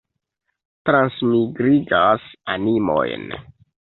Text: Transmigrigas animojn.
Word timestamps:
Transmigrigas 0.89 2.25
animojn. 2.55 3.29